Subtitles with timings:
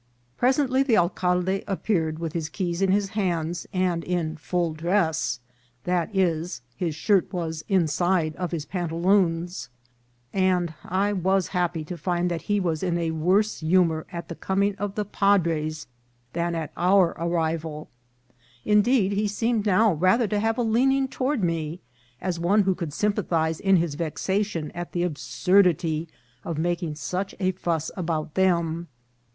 [0.35, 5.39] Presently the alcalde appeared, with his keys in his hands and in full dress,
[5.85, 6.07] i.
[6.11, 6.43] e.,
[6.75, 9.69] his shirt was inside of his pantaloons;
[10.33, 14.33] and I was happy to find that he was in a worse humour at the
[14.33, 15.85] coming of the padres
[16.33, 17.87] than at our arrival;
[18.65, 21.79] indeed, he seemed now rather to have a leaning toward me,
[22.19, 26.07] as one who could sympathize in his vexation at the absurdity
[26.43, 28.87] of making such a fuss about them.